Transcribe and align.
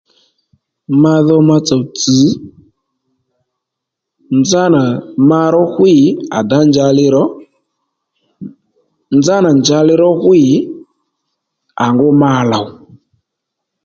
Ma 1.01 1.15
dho 1.27 1.37
matsò 1.47 1.77
tsì 1.97 2.17
nzánà 4.39 4.81
ma 5.29 5.39
ró 5.53 5.63
ɦwí 5.75 5.93
à 6.37 6.39
dǎ 6.49 6.59
njàli 6.69 7.05
rò 7.15 7.23
nzánà 9.17 9.49
njali 9.59 9.93
ró 10.01 10.09
ɦwî 10.23 10.41
à 11.83 11.85
ngú 11.93 12.07
ma 12.21 12.31
lòw 12.51 12.67